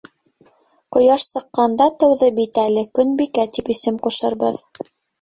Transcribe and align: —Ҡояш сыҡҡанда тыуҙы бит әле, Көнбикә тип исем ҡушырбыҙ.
—Ҡояш 0.97 1.25
сыҡҡанда 1.33 1.87
тыуҙы 2.05 2.31
бит 2.41 2.61
әле, 2.65 2.87
Көнбикә 3.01 3.49
тип 3.55 3.73
исем 3.79 4.05
ҡушырбыҙ. 4.09 4.63